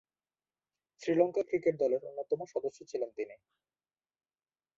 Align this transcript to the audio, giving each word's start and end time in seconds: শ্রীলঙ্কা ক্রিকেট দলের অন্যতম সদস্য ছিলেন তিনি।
শ্রীলঙ্কা 1.01 1.41
ক্রিকেট 1.43 1.75
দলের 1.79 2.01
অন্যতম 2.05 2.39
সদস্য 2.45 2.79
ছিলেন 2.91 3.09
তিনি। 3.17 3.35